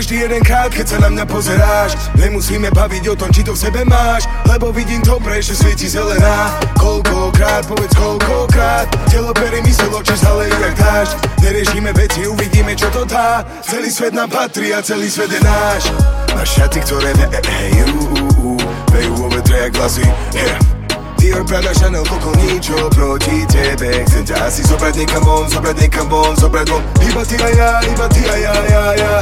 Každý 0.00 0.16
jeden 0.16 0.40
krát, 0.40 0.72
keď 0.72 0.96
sa 0.96 0.96
na 0.96 1.12
mňa 1.12 1.28
pozeráš. 1.28 1.92
Nemusíme 2.16 2.72
baviť 2.72 3.04
o 3.12 3.14
tom, 3.20 3.28
či 3.36 3.44
to 3.44 3.52
v 3.52 3.68
sebe 3.68 3.84
máš 3.84 4.24
Lebo 4.48 4.72
vidím 4.72 5.04
dobre, 5.04 5.44
že 5.44 5.52
svieti 5.52 5.92
zelená. 5.92 6.56
Koľkokrát, 6.80 7.68
povedz 7.68 7.92
koľkokrát 8.00 8.88
Telo 9.12 9.36
pery 9.36 9.60
mysel, 9.60 9.92
oči 9.92 10.16
zalejú 10.16 10.56
jak 10.56 10.72
dážď. 10.80 11.12
Neriešime 11.44 11.92
veci, 11.92 12.24
uvidíme 12.24 12.72
čo 12.80 12.88
to 12.96 13.04
dá. 13.04 13.44
Celý 13.60 13.92
svet 13.92 14.16
nám 14.16 14.32
patrí 14.32 14.72
a 14.72 14.80
celý 14.80 15.12
svet 15.12 15.36
je 15.36 15.40
náš. 15.44 15.92
Máš 16.32 16.48
šaty, 16.48 16.80
ktoré 16.80 17.12
vejú 17.20 18.00
Vejú 18.96 19.28
vetre 19.28 19.68
jak 19.68 19.72
vlasy, 19.76 20.08
yeah 20.32 20.69
Prada, 21.50 21.74
Chanel, 21.74 22.04
Coco, 22.04 22.32
ničo 22.38 22.88
proti 22.94 23.44
tebe 23.50 24.06
Chcem 24.08 24.24
ťa 24.24 24.46
asi 24.46 24.64
zobrať 24.64 25.04
niekam 25.04 25.20
von, 25.20 25.44
zobrať 25.52 25.76
niekam 25.76 26.08
von, 26.08 26.32
zobrať 26.32 26.72
Iba 27.04 27.22
ty 27.28 27.36
a 27.36 27.48
ja, 27.52 27.70
iba 27.84 28.06
ty 28.08 28.22
a 28.24 28.34
ja, 28.38 28.54
ja, 28.96 29.12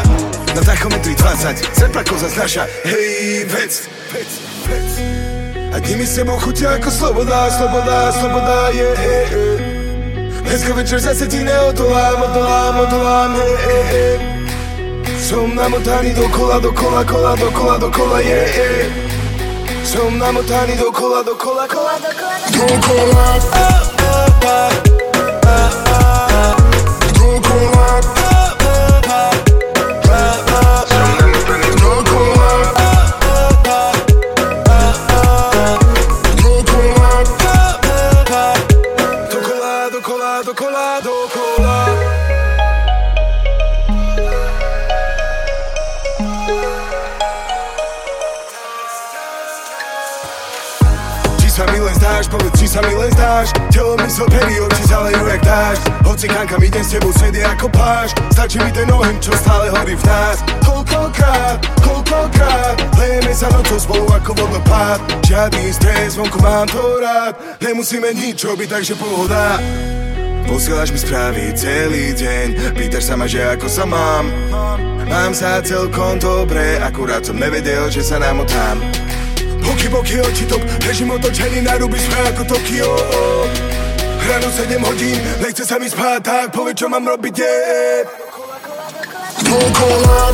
Na 0.54 0.62
tachometri 0.62 1.16
20, 1.16 1.58
Sepra 1.74 2.06
koza 2.06 2.30
znaša, 2.30 2.70
hej, 2.86 3.48
vec, 3.50 3.72
vec, 4.14 4.30
vec 4.70 4.88
A 5.74 5.82
dní 5.82 5.98
mi 5.98 6.06
s 6.06 6.20
tebou 6.20 6.38
ako 6.38 6.90
sloboda, 6.92 7.50
sloboda, 7.50 8.12
sloboda, 8.14 8.58
je, 8.70 8.78
yeah, 8.78 8.94
yeah, 9.02 9.24
yeah. 9.32 10.42
Dneska 10.46 10.74
večer 10.78 11.00
zase 11.00 11.26
ti 11.26 11.42
neodolám, 11.42 12.22
odolám, 12.28 12.74
odolám, 12.78 13.30
hej, 13.40 13.54
hej, 13.66 13.84
hej 13.90 14.16
Som 15.18 15.56
namotaný 15.56 16.14
dokola, 16.14 16.62
dokola, 16.62 17.02
kola, 17.02 17.32
dokola, 17.34 17.74
dokola, 17.82 18.18
je, 18.22 18.38
yeah, 18.38 18.84
yeah. 18.86 19.17
Som 19.88 20.20
namotaný 20.20 20.76
dokola, 20.76 21.24
dokola, 21.24 21.64
dokola, 21.64 21.96
dokola, 21.96 22.36
dokola, 22.52 23.78
dokola. 52.68 52.78
sa 52.78 52.80
mi 52.84 52.94
len 52.94 53.10
zdáš. 53.12 53.48
Telo, 53.72 53.96
mysl, 53.96 54.24
pery, 54.28 54.60
oči 54.60 54.82
zalejú 54.88 55.26
jak 55.26 55.42
dáš 55.44 55.78
Hoci 56.04 56.28
kam 56.28 56.46
kam 56.46 56.60
idem 56.62 56.84
s 56.84 56.90
tebou, 56.92 57.12
je 57.12 57.44
ako 57.44 57.68
pláž 57.68 58.12
Stačí 58.32 58.58
mi 58.60 58.70
ten 58.72 58.90
oheň, 58.92 59.16
čo 59.20 59.32
stále 59.36 59.70
horí 59.70 59.94
v 59.96 60.04
nás. 60.04 60.36
Koľkokrát, 60.64 61.58
koľkokrát 61.80 62.76
Lejeme 62.98 63.32
sa 63.32 63.48
nocou 63.48 63.78
spolu 63.80 64.06
ako 64.12 64.30
vodopád 64.34 64.98
Žiadny 65.24 65.72
stres, 65.72 66.16
vonku 66.16 66.40
mám 66.40 66.68
to 66.68 67.00
rád. 67.00 67.36
Nemusíme 67.60 68.12
nič 68.12 68.44
robiť, 68.44 68.68
takže 68.68 68.94
pohoda. 68.96 69.60
Posielaš 70.48 70.96
mi 70.96 70.98
správy 70.98 71.52
celý 71.52 72.16
deň. 72.16 72.72
Pýtaš 72.72 73.04
sa 73.12 73.14
ma, 73.20 73.28
že 73.28 73.44
ako 73.44 73.68
sa 73.68 73.84
mám. 73.84 74.32
Mám 75.08 75.32
sa 75.36 75.60
celkom 75.60 76.16
dobre 76.16 76.80
Akurát 76.80 77.20
som 77.24 77.36
nevedel, 77.36 77.92
že 77.92 78.00
sa 78.00 78.16
namotám 78.16 79.07
Pokyboky 79.68 80.16
očitok, 80.24 80.64
režim 80.88 81.12
otočený 81.12 81.60
na 81.60 81.76
ruby 81.76 82.00
sme 82.00 82.16
ako 82.32 82.56
Tokio. 82.56 82.88
Ráno 84.24 84.48
7 84.48 84.80
hodín, 84.80 85.20
nechce 85.44 85.68
sa 85.68 85.76
mi 85.76 85.92
spať, 85.92 86.24
tak 86.24 86.46
poved 86.56 86.72
čo 86.72 86.88
mám 86.88 87.04
robiť, 87.04 87.34
yeah. 87.36 88.08
Dokola, 89.44 90.32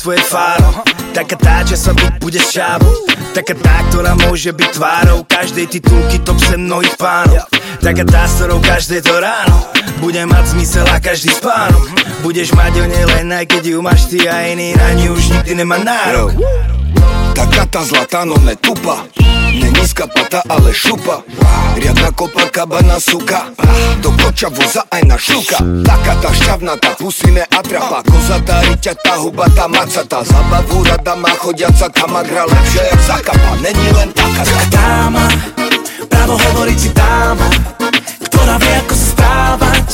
svoje 0.00 0.24
fáro 0.24 0.80
Taká 1.12 1.36
tá, 1.36 1.60
čo 1.60 1.76
sa 1.76 1.92
byť 1.92 2.12
bude 2.16 2.40
šábu 2.40 2.88
Taká 3.36 3.52
tá, 3.60 3.84
ktorá 3.92 4.16
môže 4.16 4.48
byť 4.56 4.70
tvárou 4.72 5.28
Každej 5.28 5.66
titulky 5.68 6.16
top 6.24 6.40
sem 6.40 6.64
mnohých 6.64 6.96
pánov. 6.96 7.44
Taká 7.84 8.04
tá, 8.08 8.24
s 8.24 8.40
ktorou 8.40 8.64
každé 8.64 9.04
to 9.04 9.12
ráno 9.20 9.68
Bude 10.00 10.24
mať 10.24 10.56
zmysel 10.56 10.88
a 10.88 10.96
každý 10.96 11.28
spánok 11.28 11.92
Budeš 12.24 12.56
mať 12.56 12.72
o 12.80 12.84
nej 12.88 13.04
len 13.04 13.28
aj 13.28 13.44
keď 13.44 13.62
ju 13.76 13.78
máš 13.84 14.08
ty 14.08 14.24
a 14.24 14.48
iný 14.48 14.72
Na 14.72 14.96
ňu 14.96 15.12
už 15.12 15.24
nikdy 15.36 15.52
nemá 15.60 15.76
nárok. 15.76 16.32
Taká 17.36 17.64
tá 17.68 17.80
zlatá, 17.84 18.24
no 18.24 18.36
ne 18.40 18.56
tupa 19.50 19.80
nízka 19.80 20.06
pata, 20.06 20.42
ale 20.48 20.72
šupa. 20.74 21.22
Riadna 21.76 22.10
kopa, 22.12 22.46
kabana, 22.50 23.00
suka. 23.00 23.50
Do 24.02 24.10
koča 24.10 24.48
voza 24.48 24.82
aj 24.90 25.02
na 25.06 25.18
šuka. 25.18 25.58
Taká 25.84 26.14
tá 26.22 26.30
šťavnatá, 26.34 26.90
pusy 26.98 27.30
neatrapa 27.34 28.02
Kozatá, 28.06 28.62
riťatá, 28.62 29.18
hubatá, 29.18 29.66
macatá. 29.68 30.22
Zabavu 30.22 30.84
rada 30.84 31.14
má 31.16 31.30
chodiaca 31.38 31.88
kamagra 31.90 32.46
Lepšie 32.46 32.82
jak 32.90 33.00
zakapa, 33.06 33.50
není 33.62 33.88
len 33.96 34.10
taká 34.12 34.44
dáma, 34.70 35.26
právo 36.08 36.38
hovoriť 36.38 36.78
si 36.78 36.90
dáma 36.94 37.48
Ktorá 38.30 38.56
vie 38.58 38.74
ako 38.86 38.94
sa 38.94 39.06
správať. 39.14 39.86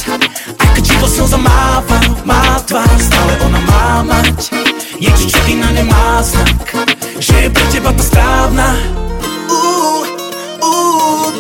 Aj 0.58 0.68
keď 0.76 0.84
živo 0.84 1.06
slza 1.08 1.38
máva, 1.40 1.98
má 2.24 2.60
tvár 2.66 2.98
Stále 3.00 3.32
ona 3.44 3.60
má 3.64 3.86
mať. 4.04 4.52
Niečo, 5.00 5.28
čo 5.28 5.40
iná 5.48 5.68
nemá 5.76 6.24
znak 6.24 6.72
Že 7.20 7.34
je 7.46 7.48
pre 7.52 7.64
teba 7.68 7.90
to 7.92 8.02
správna 8.02 9.06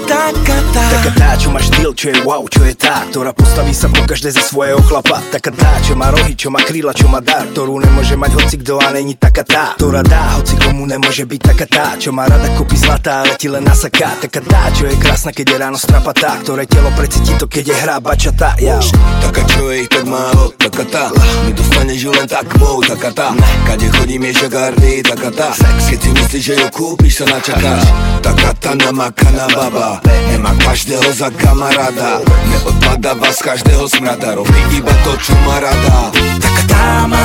taká 0.06 0.58
tá. 0.72 0.84
Taká 0.86 1.10
tá, 1.18 1.30
čo 1.36 1.48
má 1.50 1.60
štýl, 1.60 1.90
čo 1.92 2.06
je 2.14 2.16
wow, 2.22 2.42
čo 2.46 2.62
je 2.62 2.74
tá 2.78 3.02
Ktorá 3.10 3.30
postaví 3.34 3.74
sa 3.74 3.90
po 3.90 4.02
každé 4.06 4.34
za 4.34 4.42
svojho 4.42 4.78
chlapa. 4.86 5.22
Taká 5.34 5.50
tá, 5.50 5.70
čo 5.82 5.98
má 5.98 6.10
rohy, 6.14 6.38
čo 6.38 6.48
má 6.48 6.62
kríla, 6.62 6.94
čo 6.94 7.10
má 7.10 7.18
dar 7.18 7.46
Ktorú 7.50 7.78
nemôže 7.82 8.14
mať 8.14 8.32
hoci 8.38 8.56
kto 8.62 8.78
a 8.78 8.94
není 8.94 9.18
taká 9.18 9.42
tá 9.42 9.64
Ktorá 9.78 10.02
dá, 10.06 10.38
hoci 10.38 10.54
komu 10.58 10.86
nemôže 10.86 11.26
byť 11.26 11.40
taká 11.42 11.66
tá 11.66 11.86
Čo 11.98 12.14
má 12.14 12.26
rada 12.26 12.48
kopy 12.54 12.76
zlatá, 12.78 13.26
ale 13.26 13.34
ti 13.38 13.50
len 13.50 13.66
nasaká. 13.66 14.14
Taká 14.22 14.40
tá, 14.42 14.62
čo 14.70 14.86
je 14.86 14.96
krásna, 14.98 15.30
keď 15.34 15.46
je 15.46 15.56
ráno 15.58 15.78
strapatá 15.78 16.38
Ktoré 16.42 16.64
telo 16.70 16.90
precíti 16.94 17.34
to, 17.36 17.50
keď 17.50 17.64
je 17.66 17.76
hra 17.76 17.96
bačatá. 17.98 18.54
Ja. 18.62 18.78
Taká, 19.22 19.42
čo 19.46 19.70
je 19.70 19.86
ich 19.86 19.90
tak 19.90 20.06
málo, 20.06 20.54
tá 20.84 21.08
Mi 21.46 21.52
dostaneš 21.56 22.00
ju 22.04 22.10
len 22.12 22.28
tak 22.28 22.44
mou, 22.60 22.82
taká 22.84 23.08
tá 23.14 23.28
Kade 23.64 23.88
chodím 23.96 24.28
je 24.28 24.44
žagardy, 24.44 25.00
taká 25.00 25.30
tá 25.30 25.48
Keď 25.88 25.98
si 26.02 26.10
myslíš, 26.12 26.42
že 26.42 26.54
ju 26.60 26.68
kúpiš, 26.68 27.22
sa 27.22 27.26
načakáš. 27.30 27.86
Taká 28.20 28.50
tá 28.58 28.72
namakaná 28.74 29.46
baba. 29.54 30.02
Nemá 30.28 30.52
každého 30.60 31.06
za 31.14 31.30
kamaráda. 31.32 32.20
Neodpadáva 32.50 33.30
z 33.32 33.40
každého 33.40 33.86
smrada. 33.88 34.36
Robí 34.36 34.60
iba 34.74 34.92
to, 35.06 35.16
čo 35.16 35.32
má 35.46 35.62
rada. 35.62 36.12
Taká 36.42 36.62
dáma 36.68 37.22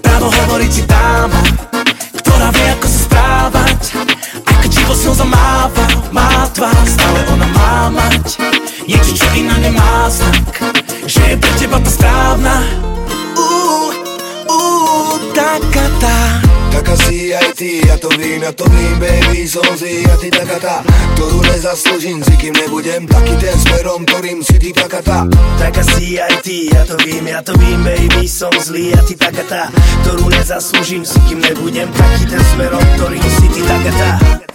Právo 0.00 0.30
hovoriť 0.30 0.70
si 0.70 0.82
dáma 0.86 1.42
Ktorá 2.22 2.48
vie 2.54 2.68
ako 2.78 2.86
sa 2.88 3.00
správať. 3.04 3.80
A 4.46 4.50
keď 4.62 4.70
živo 4.70 4.94
slza 4.94 5.26
máva 5.26 5.84
Má 6.14 6.46
tvár, 6.54 6.84
stále 6.86 7.20
ona 7.28 7.48
má 7.50 7.74
mať. 7.90 8.38
Niečo, 8.88 9.12
čo 9.18 9.26
iná 9.36 9.58
nemá 9.60 10.08
znak 10.08 10.91
Že 11.02 11.34
je 11.34 11.36
pre 11.36 11.52
teba 11.58 11.78
tá 11.82 11.90
správna. 11.90 12.54
Uú, 13.34 13.90
uú, 14.46 15.18
taká 15.34 15.86
tá. 15.98 16.18
Taká 16.72 16.94
si 17.04 17.34
aj 17.34 17.52
ty, 17.52 17.84
ja 17.84 18.00
to 18.00 18.08
vím, 18.16 18.40
ja 18.46 18.52
to 18.54 18.64
vím, 18.64 18.96
baby 18.96 19.44
Som 19.44 19.76
si 19.76 20.08
ja 20.08 20.16
ty 20.16 20.32
taká 20.32 20.56
tá, 20.56 20.76
ktorú 21.14 21.44
nezaslúžim 21.44 22.24
Si 22.24 22.32
kým 22.40 22.56
nebudem 22.56 23.04
taký 23.04 23.36
ten 23.36 23.52
smerom, 23.60 24.08
ktorým 24.08 24.40
si 24.40 24.56
ty 24.56 24.72
taká 24.72 25.04
tá. 25.04 25.28
Taká 25.60 25.84
si 25.84 26.16
aj 26.16 26.40
ty, 26.40 26.72
ja 26.72 26.88
to 26.88 26.96
vím, 27.04 27.28
ja 27.28 27.44
to 27.44 27.52
vím, 27.60 27.84
baby 27.84 28.24
Som 28.24 28.56
zlý, 28.56 28.96
ja 28.96 29.04
ty 29.04 29.12
taká 29.20 29.44
tá, 29.44 29.62
ktorú 30.08 30.32
nezaslúžim 30.32 31.04
Si 31.04 31.20
kým 31.28 31.44
nebudem 31.44 31.92
taký 31.92 32.24
ten 32.24 32.42
smerom, 32.56 32.84
ktorým 32.96 33.20
si 33.20 33.46
ty 33.52 33.60
taká 33.68 33.92
tá 33.92 34.51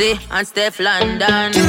Beyonce 0.00 0.18
and 0.30 0.46
Steph 0.46 0.80
London. 0.80 1.59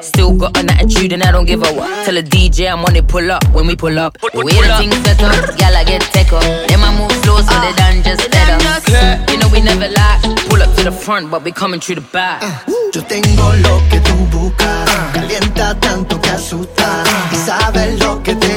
Still 0.00 0.36
got 0.36 0.56
an 0.58 0.70
attitude 0.70 1.12
and 1.12 1.22
I 1.22 1.30
don't 1.32 1.46
give 1.46 1.62
a 1.62 1.72
what. 1.72 2.04
Tell 2.04 2.16
a 2.16 2.22
DJ 2.22 2.70
I'm 2.70 2.84
on 2.84 2.96
it, 2.96 3.06
pull 3.08 3.30
up 3.30 3.44
when 3.52 3.66
we 3.66 3.76
pull 3.76 3.98
up. 3.98 4.18
Way 4.34 4.52
the 4.52 4.76
things 4.78 4.96
set 5.04 5.22
up, 5.22 5.58
y'all 5.58 5.76
I 5.76 5.84
get 5.84 6.02
take 6.12 6.32
up. 6.32 6.42
Then 6.42 6.80
I 6.80 6.90
move 6.98 7.12
slow 7.22 7.40
so 7.40 7.54
they 7.60 7.72
done 7.74 8.02
just 8.02 8.30
better. 8.30 9.32
You 9.32 9.38
know 9.38 9.48
we 9.48 9.60
never 9.60 9.88
lie. 9.88 10.20
Pull 10.48 10.62
up 10.62 10.74
to 10.76 10.84
the 10.84 10.92
front, 10.92 11.30
but 11.30 11.44
we 11.44 11.52
coming 11.52 11.80
through 11.80 11.96
the 11.96 12.06
back. 12.12 12.42
Ah, 12.42 12.64
yo 12.92 13.02
tengo 13.04 13.52
lo 13.62 13.82
que 13.90 14.00
tú 14.00 14.14
buscas. 14.30 14.90
Calienta 15.14 15.74
tanto 15.80 16.20
que 16.20 16.30
asusta. 16.30 17.04
Y 17.32 17.36
sabes 17.36 17.98
lo 18.00 18.22
que 18.22 18.34
te 18.34 18.55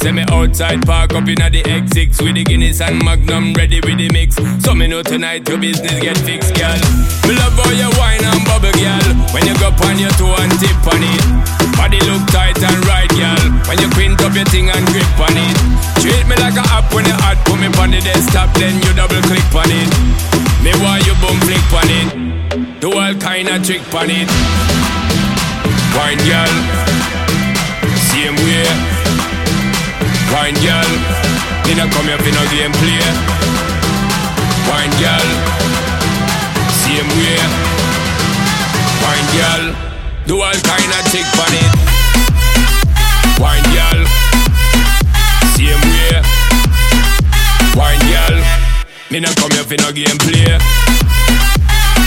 send 0.00 0.16
me 0.16 0.24
outside 0.32 0.80
park 0.86 1.12
up 1.12 1.28
inna 1.28 1.52
the 1.52 1.62
X6 1.62 2.24
with 2.24 2.34
the 2.34 2.44
Guinness 2.44 2.80
and 2.80 3.04
Magnum 3.04 3.52
ready 3.52 3.80
with 3.84 4.00
the 4.00 4.08
mix. 4.12 4.36
So 4.64 4.74
me 4.74 4.88
know 4.88 5.02
tonight 5.02 5.46
your 5.48 5.60
business 5.60 6.00
get 6.00 6.16
fixed, 6.24 6.56
girl. 6.56 6.80
Me 7.28 7.36
love 7.36 7.52
how 7.60 7.68
you 7.68 7.90
wine 8.00 8.24
and 8.24 8.40
bubble, 8.48 8.72
girl. 8.72 9.08
When 9.36 9.44
you 9.44 9.52
go 9.60 9.68
on 9.84 10.00
your 10.00 10.12
toe 10.16 10.32
and 10.40 10.52
tip 10.56 10.80
on 10.88 11.04
it, 11.04 11.24
body 11.76 12.00
look 12.08 12.24
tight 12.32 12.56
and 12.64 12.80
right, 12.88 13.12
girl. 13.12 13.44
When 13.68 13.76
you 13.76 13.88
quint 13.92 14.20
up 14.24 14.32
your 14.32 14.48
thing 14.48 14.72
and 14.72 14.84
grip 14.88 15.20
on 15.20 15.36
it, 15.36 15.56
treat 16.00 16.24
me 16.24 16.36
like 16.40 16.56
a 16.56 16.64
app 16.72 16.88
when 16.96 17.04
you 17.04 17.16
hot, 17.20 17.36
put 17.44 17.60
me 17.60 17.68
on 17.76 17.92
the 17.92 18.00
desktop, 18.00 18.48
then 18.56 18.80
you 18.80 18.90
double 18.96 19.20
click 19.28 19.52
on 19.52 19.68
it. 19.68 19.90
Me 20.64 20.72
want 20.80 21.04
you 21.04 21.12
boom 21.20 21.36
flick 21.44 21.68
on 21.76 21.88
it, 21.92 22.08
do 22.80 22.88
all 22.88 23.14
kind 23.20 23.52
of 23.52 23.60
trick 23.60 23.84
on 23.92 24.08
it. 24.08 24.28
Wine, 25.92 26.20
girl, 26.24 26.54
same 28.08 28.36
way. 28.48 28.89
Wine, 30.50 30.62
girl, 30.66 30.90
me 31.68 31.74
not 31.76 31.92
come 31.92 32.06
here 32.06 32.18
for 32.18 32.32
no 32.34 32.42
game 32.50 32.72
play. 32.82 32.98
Wine, 34.66 34.90
girl, 34.98 35.28
same 36.74 37.06
way. 37.14 37.38
Wine, 38.98 39.28
girl, 39.30 39.64
do 40.26 40.42
all 40.42 40.58
kind 40.66 40.90
of 40.90 41.06
trick 41.06 41.30
on 41.38 41.54
it. 41.54 41.70
Wine, 43.38 43.62
girl, 43.70 44.02
same 45.54 45.78
way. 45.94 46.18
Wine, 47.78 48.02
girl, 48.10 48.42
me 49.12 49.20
not 49.20 49.36
come 49.36 49.52
here 49.52 49.62
for 49.62 49.76
no 49.78 49.92
game 49.92 50.18
play. 50.18 50.58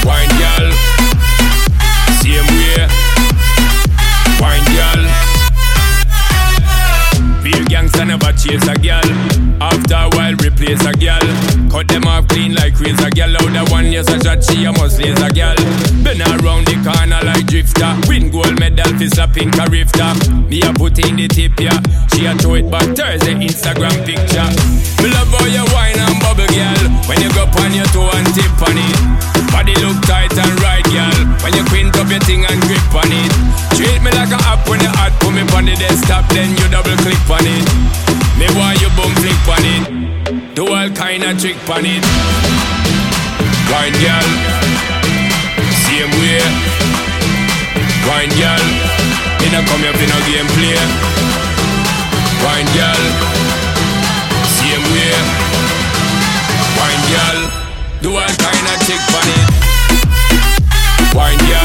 Wine, 0.04 0.28
girl, 0.36 0.93
never 8.24 8.38
chase 8.38 8.68
a 8.68 8.76
girl. 8.80 9.04
After 9.60 9.96
a 9.96 10.10
while, 10.16 10.36
replace 10.40 10.84
a 10.86 10.94
girl. 10.94 11.24
Cut 11.72 11.88
them 11.88 12.08
off 12.08 12.28
clean 12.28 12.56
like 12.56 12.80
razor 12.80 13.10
girl. 13.12 13.36
Out 13.38 13.52
the 13.52 13.64
one 13.72 13.92
yes 13.92 14.08
a 14.08 14.20
shot, 14.24 14.44
she 14.44 14.66
a 14.66 14.72
must 14.72 15.00
lace 15.00 15.20
a 15.20 15.30
girl. 15.30 15.56
Been 16.04 16.22
around 16.22 16.68
the 16.68 16.76
corner 16.84 17.20
like 17.24 17.46
drifter. 17.48 17.92
Win 18.08 18.32
gold 18.32 18.60
medal 18.60 18.88
for 18.98 19.08
slapping 19.08 19.52
a 19.60 19.66
rifter. 19.68 20.12
Me 20.48 20.62
a 20.62 20.72
put 20.74 21.00
in 21.00 21.16
the 21.16 21.28
tip 21.28 21.60
yeah. 21.60 21.76
She 22.14 22.26
a 22.26 22.36
throw 22.36 22.56
it 22.56 22.70
back 22.70 22.88
Thursday 22.96 23.36
Instagram 23.36 23.96
picture. 24.06 24.50
Me 25.02 25.08
love 25.12 25.32
how 25.36 25.48
you 25.48 25.66
wine 25.74 26.00
and 26.00 26.18
bubble 26.24 26.48
girl. 26.48 26.84
When 27.08 27.20
you 27.20 27.32
go 27.36 27.44
on 27.60 27.72
your 27.74 27.88
toe 27.92 28.12
and 28.14 28.28
tip 28.36 28.52
on 28.64 28.78
it. 28.78 28.98
Body 29.52 29.76
look 29.86 30.00
tight 30.08 30.34
and 30.34 30.56
right 30.62 30.86
girl. 30.90 31.18
When 31.44 31.54
you 31.54 31.64
quint 31.70 31.96
up 31.96 32.10
your 32.10 32.20
thing 32.26 32.44
and 32.46 32.60
grip 32.68 32.84
on 32.96 33.12
it. 33.12 33.32
Treat 33.78 34.02
me 34.02 34.12
like 34.12 34.32
a 34.32 34.40
app 34.50 34.68
when 34.68 34.82
you 34.82 34.92
hot. 34.98 35.14
Put 35.20 35.34
me 35.34 35.44
on 35.56 35.66
the 35.66 35.76
desktop 35.76 36.28
then 36.34 36.52
you 36.58 36.68
double 36.70 36.98
click 37.06 37.22
on 37.30 37.46
it. 37.46 38.13
Me 38.44 38.50
want 38.60 38.76
you 38.82 38.92
boom 39.00 39.08
flick 39.24 39.40
on 39.48 39.64
it. 39.64 39.84
Do 40.54 40.68
all 40.68 40.90
kind 40.92 41.24
of 41.24 41.40
trick 41.40 41.56
on 41.72 41.88
it. 41.88 42.04
Wine 43.72 43.96
girl, 44.04 44.30
same 45.88 46.12
way. 46.20 46.44
Wine 48.04 48.36
girl, 48.36 48.66
me 49.40 49.48
not 49.48 49.64
come 49.64 49.80
here 49.80 49.96
for 49.96 50.08
no 50.12 50.20
game 50.28 50.50
play. 50.60 50.76
Wine 52.44 52.68
girl, 52.76 53.04
same 54.60 54.84
way. 54.92 55.16
Wine 56.76 57.04
girl, 57.16 57.40
do 58.04 58.10
all 58.12 58.36
kind 58.44 58.66
of 58.68 58.78
trick 58.84 59.04
on 59.16 59.28
it. 59.40 59.48
Wine 61.16 61.40
girl, 61.48 61.63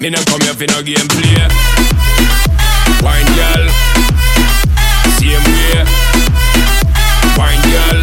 me 0.00 0.10
not 0.10 0.24
come 0.26 0.40
here 0.42 0.54
for 0.54 0.66
no 0.70 0.82
game 0.82 1.08
play. 1.08 1.42
Wine 3.02 3.26
girl, 3.34 3.64
same 5.18 5.42
way. 5.42 5.82
Wine 7.34 7.62
girl, 7.66 7.98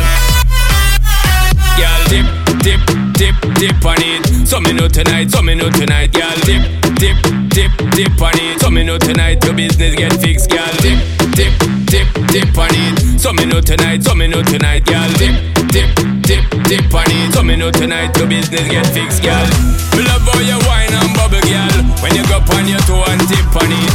girl 1.79 2.01
dip, 2.11 2.27
dip, 2.59 2.81
dip, 3.13 3.35
dip 3.55 3.85
on 3.85 3.95
it. 3.99 4.47
So 4.47 4.59
me 4.59 4.73
know 4.73 4.87
tonight, 4.87 5.31
so 5.31 5.41
me 5.41 5.55
know 5.55 5.69
tonight, 5.69 6.11
girl 6.11 6.35
dip, 6.43 6.63
dip, 6.99 7.17
dip, 7.49 7.71
dip 7.91 8.21
on 8.21 8.35
it. 8.35 8.59
So 8.59 8.69
me 8.69 8.83
know 8.83 8.97
tonight 8.97 9.43
your 9.45 9.53
business 9.53 9.95
get 9.95 10.13
fixed, 10.19 10.49
girl 10.49 10.67
dip, 10.81 10.99
dip, 11.31 11.53
dip, 11.85 12.07
dip 12.27 12.57
on 12.57 12.71
it. 12.71 13.19
So 13.19 13.31
me 13.31 13.45
know 13.45 13.61
tonight, 13.61 14.03
so 14.03 14.13
me 14.15 14.27
know 14.27 14.43
tonight, 14.43 14.85
girl 14.85 15.09
dip, 15.13 15.64
dip, 15.75 15.91
dip, 16.23 16.45
dip 16.71 16.87
on 16.95 17.11
it. 17.11 17.35
So 17.35 17.43
me 17.43 17.59
know 17.59 17.69
tonight 17.69 18.15
your 18.15 18.31
business 18.31 18.63
get 18.71 18.87
fixed, 18.95 19.19
girl. 19.19 19.43
Me 19.91 20.07
love 20.07 20.23
how 20.23 20.39
you 20.39 20.55
wine 20.63 20.95
and 20.95 21.11
bubble, 21.11 21.43
girl. 21.43 21.75
When 21.99 22.15
you 22.15 22.23
go 22.31 22.39
on 22.55 22.63
your 22.63 22.79
toe 22.87 23.03
and 23.11 23.19
tip 23.27 23.43
on 23.59 23.67
it. 23.67 23.93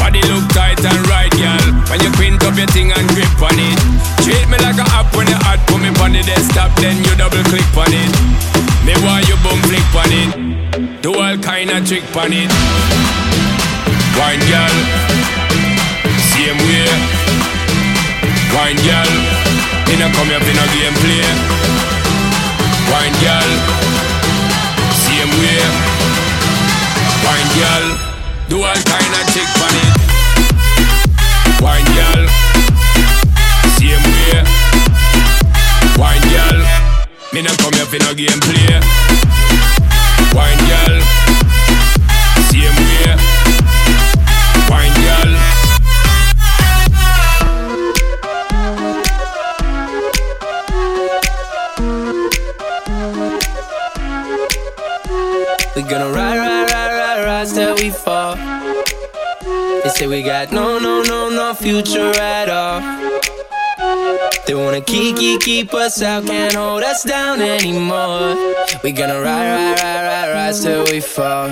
Body 0.00 0.24
look 0.32 0.48
tight 0.56 0.80
and 0.80 1.04
right, 1.12 1.28
girl. 1.36 1.66
When 1.92 2.00
you 2.00 2.08
quint 2.16 2.40
up 2.48 2.56
your 2.56 2.70
thing 2.72 2.88
and 2.96 3.04
grip 3.12 3.28
on 3.44 3.60
it. 3.60 3.76
Treat 4.24 4.48
me 4.48 4.56
like 4.64 4.80
a 4.80 4.86
app 4.96 5.12
when 5.12 5.28
you 5.28 5.36
hot, 5.44 5.60
put 5.68 5.84
me 5.84 5.92
on 6.00 6.16
the 6.16 6.24
desktop, 6.24 6.72
then 6.80 6.96
you 7.04 7.12
double 7.20 7.44
click 7.52 7.68
on 7.76 7.92
it. 7.92 8.10
Me 8.88 8.96
want 9.04 9.28
you 9.28 9.36
boom 9.44 9.60
flick 9.68 9.84
on 9.92 10.08
it. 10.08 11.02
Do 11.04 11.12
all 11.12 11.36
kind 11.44 11.68
of 11.68 11.84
trick 11.84 12.08
on 12.16 12.32
it. 12.32 12.48
Wine 14.16 14.42
girl, 14.48 14.76
same 16.32 16.56
way. 16.56 16.88
Wine 18.56 18.80
girl, 18.80 19.37
me 19.98 20.04
come 20.14 20.28
here 20.28 20.38
for 20.38 20.54
no 20.54 20.64
game 20.70 20.94
play. 21.02 21.26
Wine 22.86 23.16
girl, 23.18 23.50
same 24.94 25.32
way. 25.42 25.62
Wine 27.26 27.50
girl, 27.58 27.86
do 28.48 28.62
all 28.62 28.80
kind 28.86 29.12
of 29.18 29.24
trick 29.34 29.50
on 29.58 29.74
it. 29.74 29.94
Wine 31.58 31.88
girl, 31.98 32.22
same 33.74 34.04
way. 34.14 34.38
Wine 35.98 36.22
girl, 36.30 36.58
me 37.32 37.42
not 37.42 37.58
come 37.58 37.74
here 37.74 37.86
for 37.86 37.98
no 37.98 38.14
game 38.14 38.40
play. 38.46 38.78
Wine 40.30 40.62
girl, 40.70 40.94
we 60.08 60.22
got 60.22 60.52
no, 60.52 60.78
no, 60.78 61.02
no, 61.02 61.28
no 61.28 61.54
future 61.54 62.12
at 62.18 62.48
all. 62.48 62.80
They 64.46 64.54
wanna 64.54 64.80
keep, 64.80 65.16
keep, 65.16 65.42
keep 65.42 65.74
us 65.74 66.00
out, 66.00 66.24
can't 66.24 66.54
hold 66.54 66.82
us 66.82 67.02
down 67.02 67.42
anymore. 67.42 68.34
We 68.82 68.92
gonna 68.92 69.20
ride, 69.20 69.50
ride, 69.50 69.78
ride, 69.78 70.04
ride, 70.06 70.32
ride 70.32 70.54
till 70.54 70.84
we 70.84 71.00
fall. 71.00 71.48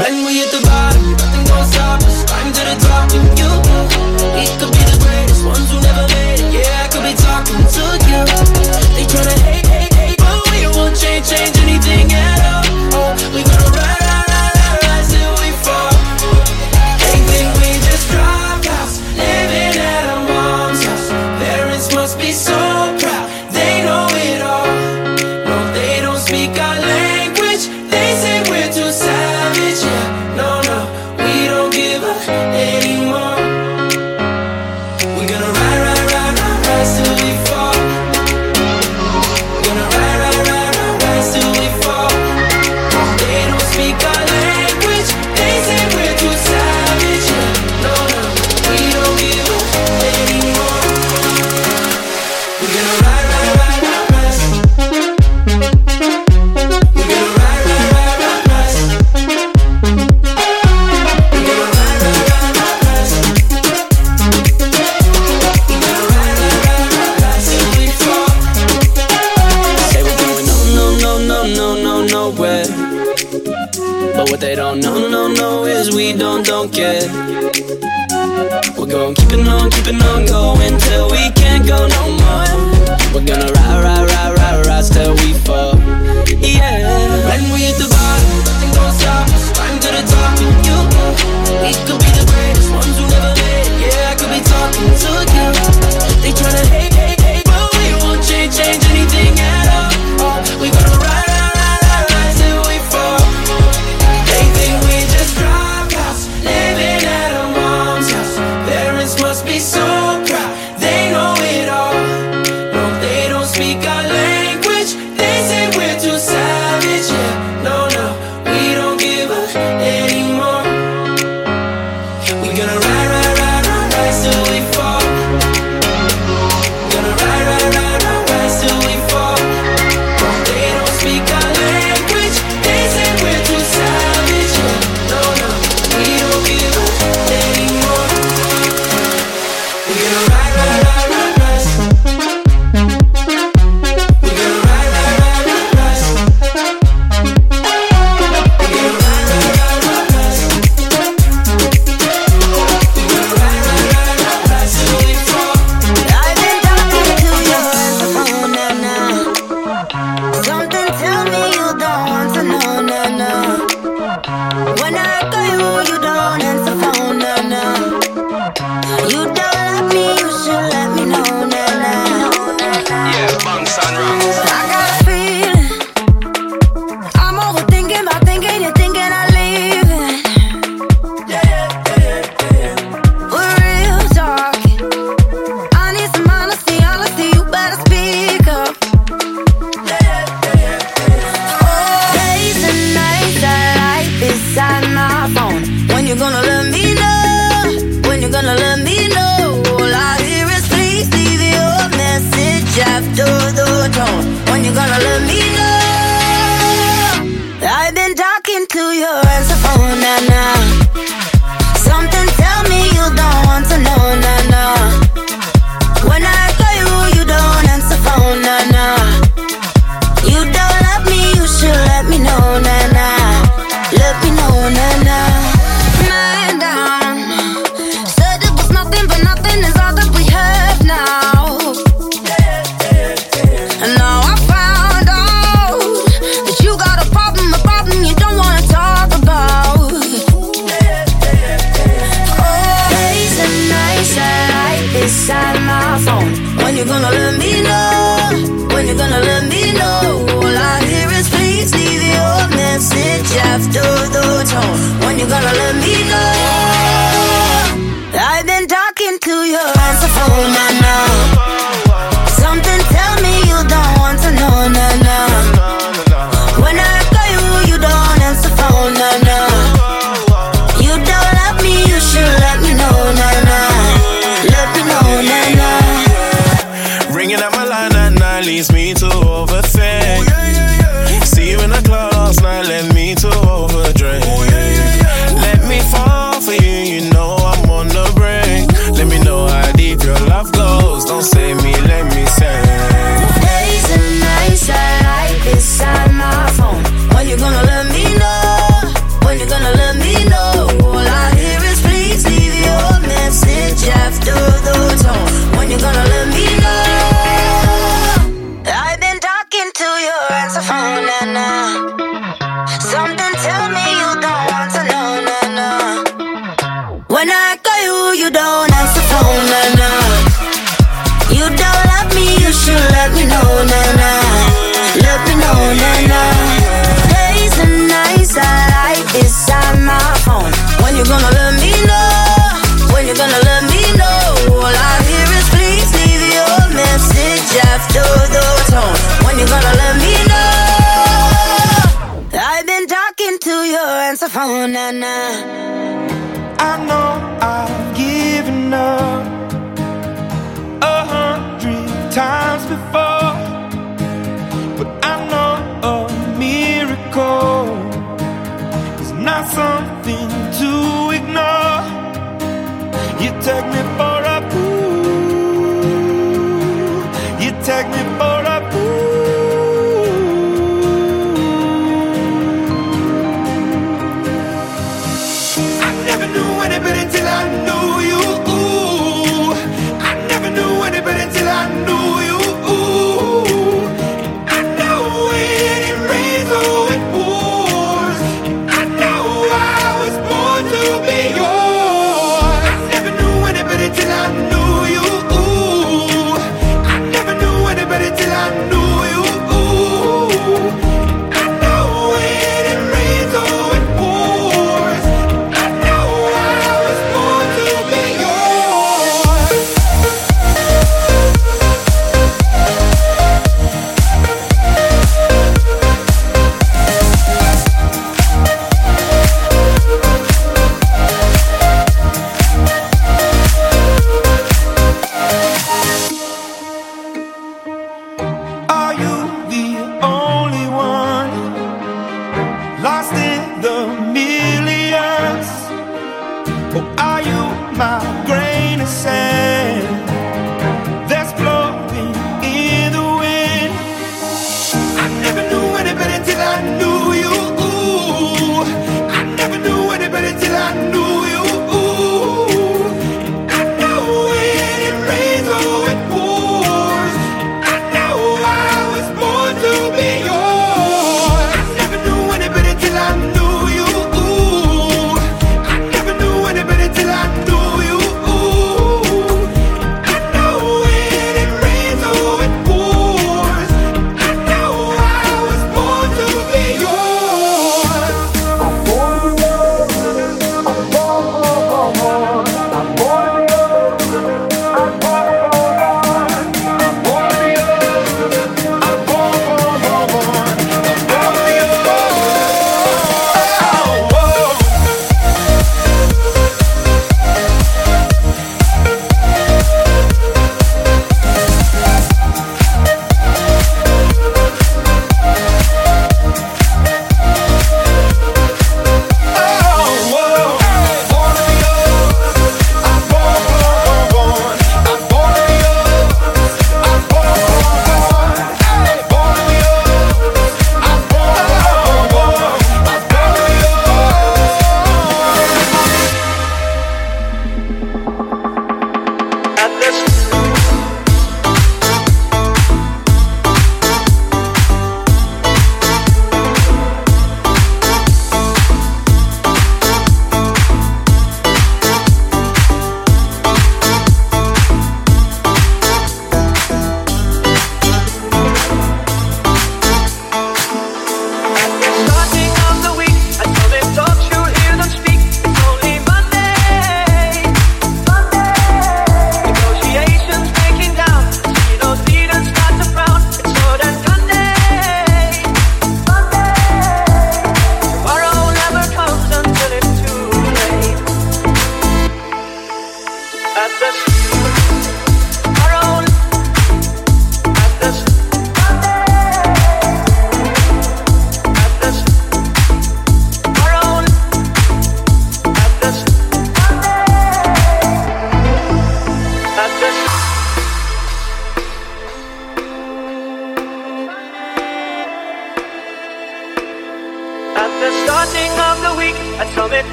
When 0.00 0.24
we 0.24 0.38
hit 0.40 0.50
the 0.52 0.62
bottom, 0.64 1.12
nothing 1.12 1.46
gonna 1.46 1.66
stop 1.66 2.00
us. 2.00 2.24
Climb 2.24 2.52
to 2.52 2.60
the 2.64 2.76
top 2.80 3.12
with 3.12 3.38
you. 3.38 3.50
We 4.32 4.46
could 4.58 4.72
be 4.72 4.82
the 4.88 4.98
greatest 5.04 5.44
ones 5.44 5.70
who 5.70 5.80
never 5.80 6.08
made 6.08 6.40
it. 6.40 6.52
Yeah, 6.54 6.82
I 6.82 6.88
could 6.88 7.04
be 7.04 7.14
talking 7.20 7.62
to 7.76 8.56
you. 8.56 8.61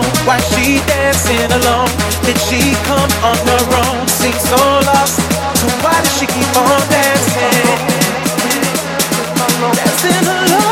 on? 0.00 0.26
Why 0.26 0.40
she 0.40 0.80
dancing 0.86 1.50
alone? 1.52 1.90
Did 2.24 2.38
she 2.48 2.74
come 2.88 3.10
on 3.24 3.36
her 3.36 3.64
own? 3.84 4.08
Seems 4.08 4.40
so 4.48 4.56
lost. 4.88 5.20
So 5.60 5.66
why 5.84 5.96
does 6.02 6.16
she 6.18 6.26
keep 6.26 6.50
on 6.56 6.80
dancing? 6.88 8.00
Dancing 9.76 10.26
alone. 10.28 10.69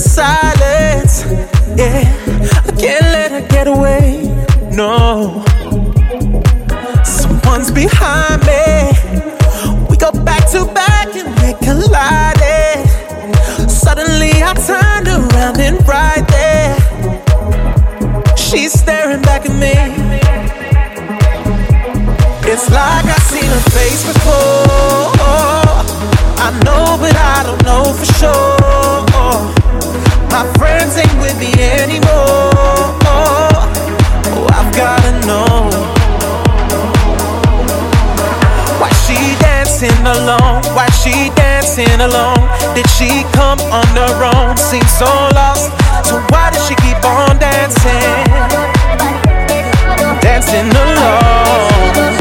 silence. 0.00 1.24
Yeah, 1.76 2.02
I 2.66 2.72
can't 2.78 3.08
let 3.12 3.30
her 3.32 3.46
get 3.48 3.68
away. 3.68 4.28
No, 4.72 5.44
someone's 7.04 7.70
behind 7.70 8.40
me. 8.46 8.92
We 9.88 9.96
go 9.96 10.10
back 10.12 10.48
to 10.52 10.64
back 10.72 11.14
and 11.14 11.28
we 11.40 11.52
collided. 11.66 12.88
Suddenly 13.70 14.42
I 14.42 14.54
turned 14.54 15.08
around 15.08 15.60
and 15.60 15.86
right 15.86 16.26
there, 16.28 16.76
she's 18.36 18.72
staring 18.72 19.22
back 19.22 19.46
at 19.46 19.54
me. 19.54 19.74
It's 22.52 22.68
like 22.70 23.04
I've 23.04 23.22
seen 23.22 23.44
her 23.44 23.70
face 23.70 24.04
before. 24.12 25.10
I 26.42 26.50
know, 26.64 26.96
but 26.98 27.14
I 27.14 27.42
don't 27.44 27.62
know 27.64 27.92
for 27.92 28.06
sure. 28.14 28.59
My 30.30 30.46
friends 30.58 30.96
ain't 30.96 31.18
with 31.20 31.38
me 31.38 31.52
anymore. 31.58 32.50
Oh, 33.04 34.46
I've 34.50 34.72
gotta 34.74 35.12
know 35.26 35.68
why 38.80 38.90
she 39.04 39.36
dancing 39.40 39.90
alone. 40.06 40.62
Why 40.74 40.88
she 40.90 41.30
dancing 41.34 42.00
alone? 42.00 42.48
Did 42.74 42.88
she 42.90 43.24
come 43.32 43.58
on 43.72 43.86
her 43.98 44.24
own? 44.34 44.56
Seems 44.56 44.90
so 44.90 45.10
lost. 45.34 45.70
So 46.06 46.20
why 46.30 46.50
does 46.52 46.66
she 46.66 46.74
keep 46.76 47.02
on 47.04 47.38
dancing? 47.38 48.24
Dancing 50.20 50.70
alone. 50.70 52.19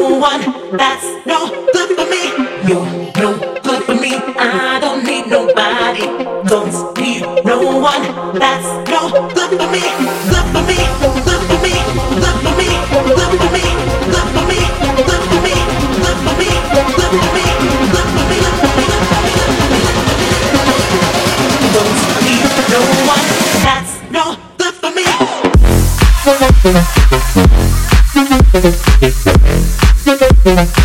One 0.00 0.40
that's 0.76 1.04
no 1.26 1.48
good 1.72 1.90
for 1.96 2.06
me. 2.08 2.32
You're 2.68 2.86
no 3.20 3.60
good 3.62 3.84
for 3.84 3.94
me. 3.94 4.12
I 4.38 4.78
don't 4.80 5.04
need 5.04 5.26
nobody. 5.28 6.06
Don't 6.48 6.72
need 6.98 7.22
no 7.44 7.78
one 7.78 8.02
that's 8.38 8.66
no 8.88 9.10
good 9.34 9.50
for 9.58 9.68
me. 9.68 9.84
Good 10.30 10.46
for 10.52 10.62
me. 10.64 10.78
Good 11.26 11.42
for 11.48 11.58
me. 11.60 11.74
Good 12.16 12.36
for 12.40 12.54
me. 12.56 12.68
Good 13.10 13.32
for 13.36 13.50
me. 13.52 13.64
Good 14.10 14.28
for 14.32 14.44
me. 14.48 14.60
Good 14.96 15.24
for 15.28 15.40
me. 15.40 15.56
Good 16.00 16.18
for 16.24 16.34
me. 16.38 16.50
Good 16.72 17.08
for 17.10 17.34
me. 17.36 17.46
Good 17.92 18.08
for 18.10 18.24
me. 18.30 18.38
Don't 21.76 21.96
need 22.24 22.46
no 22.72 22.80
one 23.12 23.26
that's 23.64 23.92
no 24.10 24.24
good 24.58 24.74
for 24.74 24.90
good 26.72 26.99
Thank 30.50 30.76
you. 30.76 30.79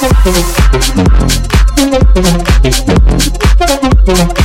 Thank 0.00 0.24
you. 4.38 4.39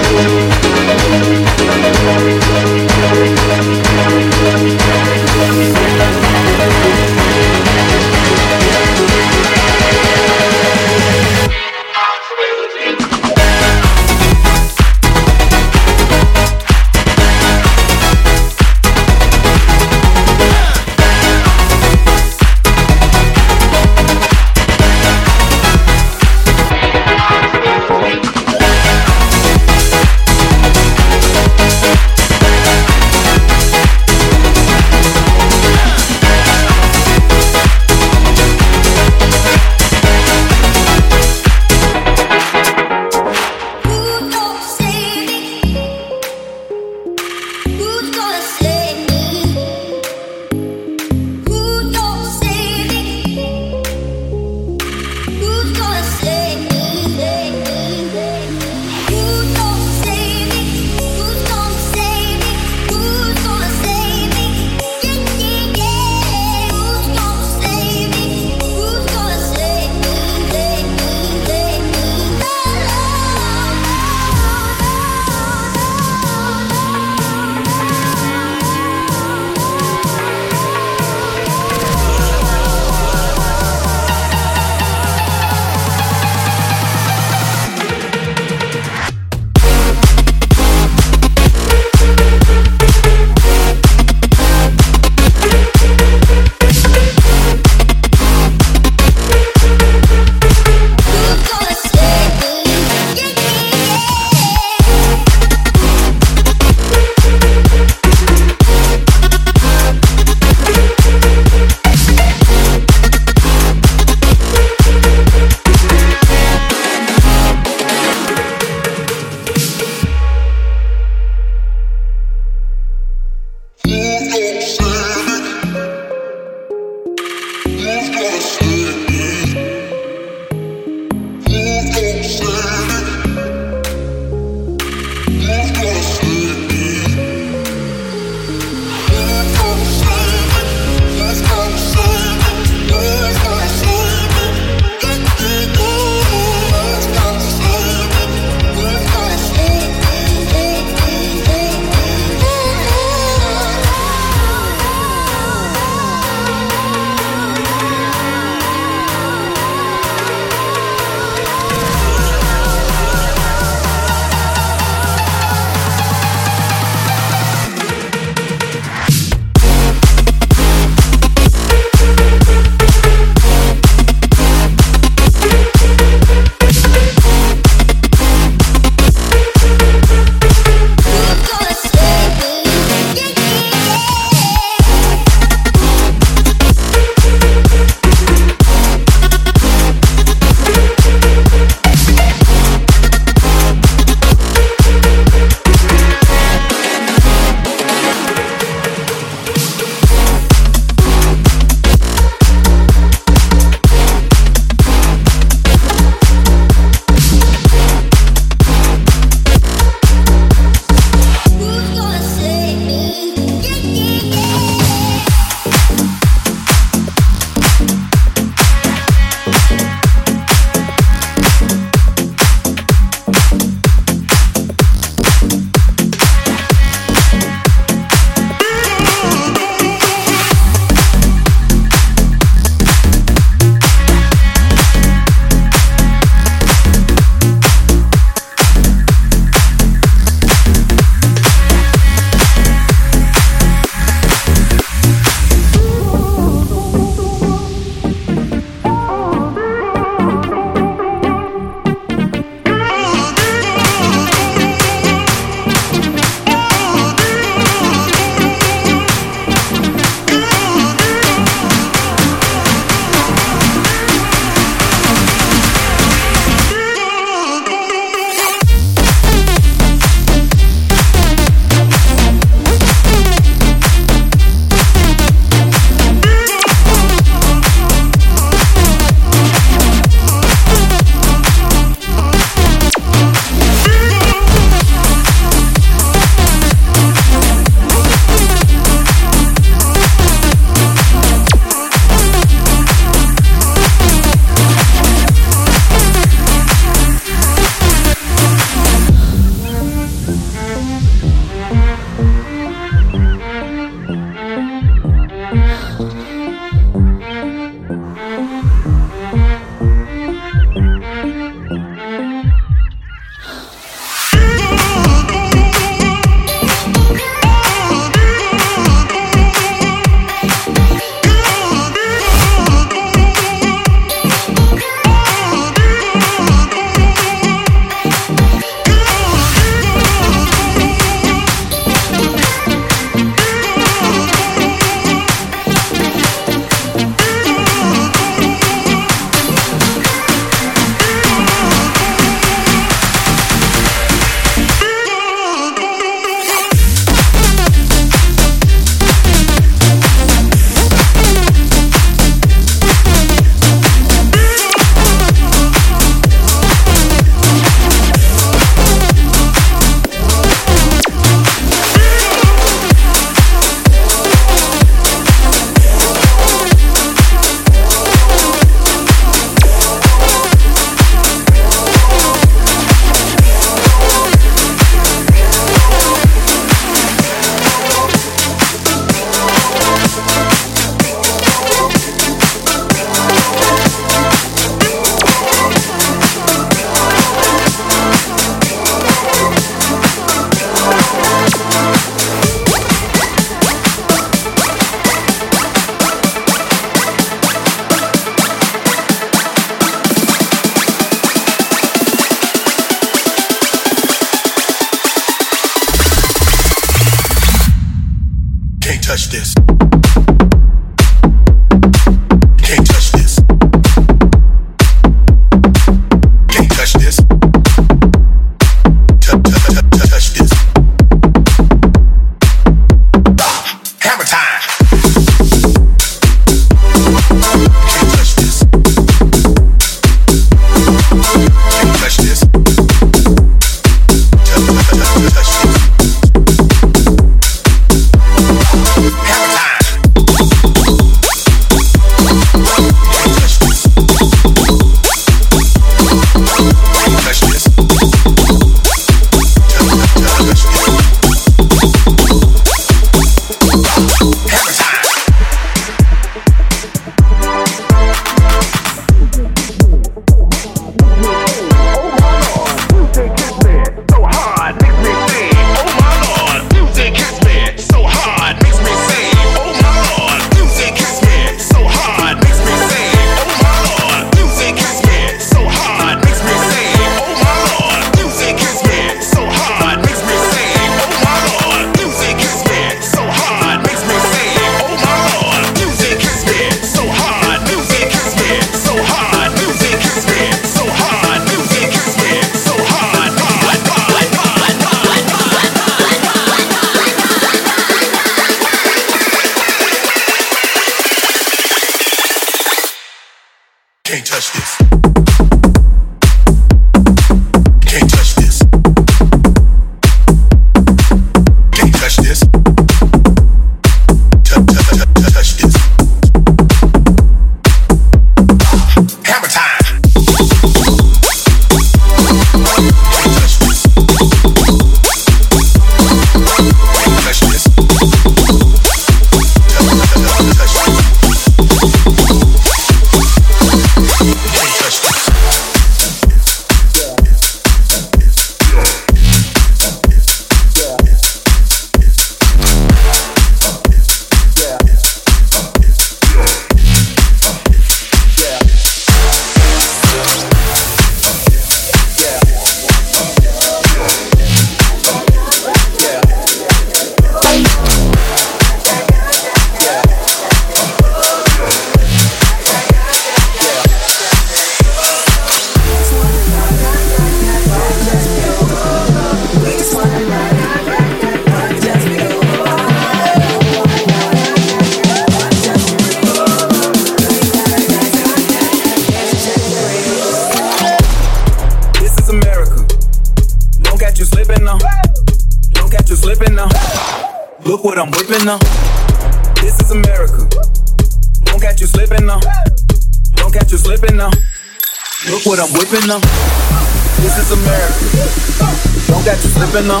Tripping 599.52 599.86
now. 599.86 600.00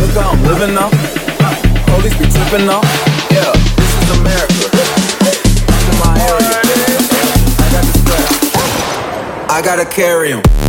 Look 0.00 0.14
how 0.18 0.32
I'm 0.32 0.42
living 0.42 0.74
now. 0.74 0.90
Police 1.86 2.16
be 2.18 2.26
tripping 2.26 2.66
now. 2.66 2.80
Yeah, 3.30 3.52
this 3.76 3.92
is 4.02 4.18
America. 4.18 4.66
In 5.90 5.96
my 6.00 6.18
area. 6.28 6.58
I 9.48 9.60
got 9.62 9.76
gotta 9.76 9.88
carry 9.88 10.32
him. 10.32 10.61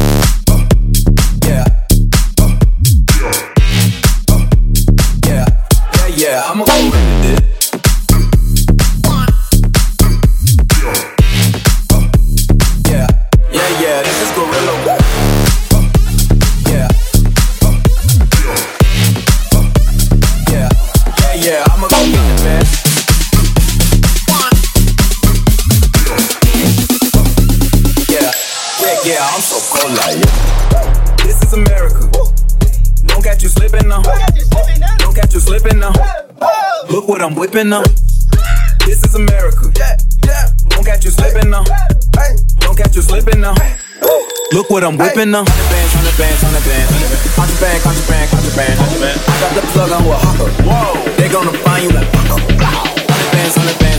I'm 37.24 37.36
whipping 37.36 37.70
them. 37.70 37.84
This 38.84 39.00
is 39.00 39.16
America. 39.16 39.72
Don't 40.68 40.84
catch 40.84 41.06
you 41.06 41.12
slipping 41.12 41.50
now. 41.50 41.64
Don't 42.60 42.76
catch 42.76 42.98
you 42.98 43.02
slipping 43.02 43.40
now. 43.40 43.56
Look 44.52 44.70
what 44.70 44.84
I'm 44.84 44.98
whipping 44.98 45.32
now. 45.32 45.46
Hundred 45.48 45.70
bands, 45.72 45.94
hundred 45.96 46.18
bands, 46.20 46.42
hundred 46.44 46.66
bands. 46.68 46.92
Contraband, 47.32 47.80
contraband, 47.80 48.28
contraband, 48.28 48.76
contraband. 48.76 49.20
I 49.24 49.36
got 49.40 49.52
the 49.56 49.62
plug 49.72 49.92
on 49.96 50.04
Oaxaca. 50.04 50.52
Whoa, 50.68 51.00
they 51.16 51.30
gonna 51.32 51.56
find 51.64 51.84
you 51.88 51.92
like. 51.96 52.12
Hundred 52.12 52.60
bands, 52.60 52.76
hundred 53.08 53.32
bands, 53.32 53.56
hundred 53.56 53.80
bands. 53.80 53.93